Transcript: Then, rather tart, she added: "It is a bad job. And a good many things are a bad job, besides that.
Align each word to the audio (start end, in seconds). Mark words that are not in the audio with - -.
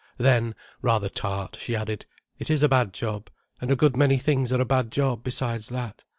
Then, 0.17 0.55
rather 0.81 1.09
tart, 1.09 1.57
she 1.59 1.75
added: 1.75 2.07
"It 2.39 2.49
is 2.49 2.63
a 2.63 2.67
bad 2.67 2.91
job. 2.91 3.29
And 3.61 3.69
a 3.69 3.75
good 3.75 3.95
many 3.95 4.17
things 4.17 4.51
are 4.51 4.59
a 4.61 4.65
bad 4.65 4.91
job, 4.91 5.23
besides 5.23 5.69
that. 5.69 6.05